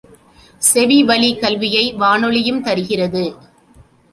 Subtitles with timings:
[0.73, 3.35] செவிவழிக் கல்வியை வானொலியும் தருகிறது.